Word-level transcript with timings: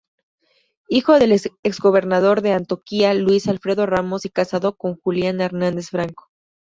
Hijo 0.89 1.19
del 1.19 1.39
exgobernador 1.61 2.41
de 2.41 2.53
Antioquia 2.53 3.13
Luis 3.13 3.47
Alfredo 3.47 3.85
Ramos 3.85 4.25
y 4.25 4.29
casado 4.31 4.75
con 4.75 4.95
Juliana 4.99 5.45
Hernández 5.45 5.89
Franco. 5.91 6.31